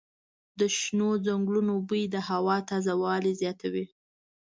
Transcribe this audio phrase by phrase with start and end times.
[0.59, 3.85] د شنو ځنګلونو بوی د هوا تازه والی زیاتوي.